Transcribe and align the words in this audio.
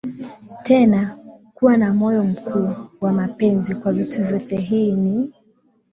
tena 0.63 1.17
kuwa 1.53 1.77
na 1.77 1.93
moyo 1.93 2.23
mkuu 2.23 2.73
wa 3.01 3.13
mapenzi 3.13 3.75
kwa 3.75 3.91
vitu 3.93 4.23
vyote 4.23 4.57
Hii 4.57 4.91
ni 4.91 5.33